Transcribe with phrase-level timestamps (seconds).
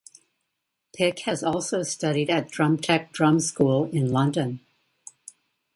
[0.95, 4.61] Pick has also studied at Drumtech drum school in London.